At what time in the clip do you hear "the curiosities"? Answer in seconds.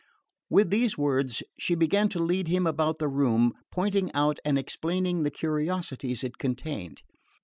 5.21-6.23